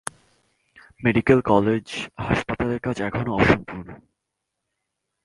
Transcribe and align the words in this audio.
Medical 1.03 1.39
college 1.41 1.85
হাসপাতালের 2.17 2.79
কাজ 2.79 2.97
এখনো 3.01 3.31
অসম্পূর্ণ। 3.33 3.87